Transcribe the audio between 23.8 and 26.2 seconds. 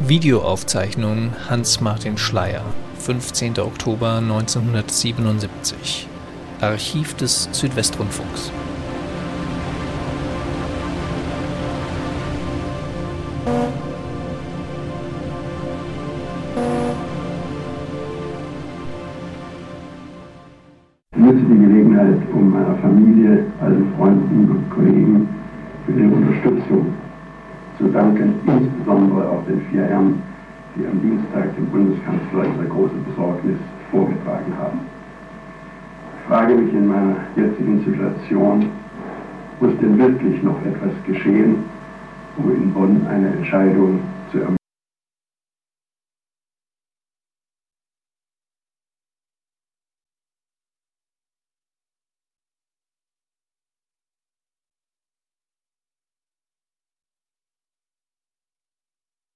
Freunden und Kollegen für ihre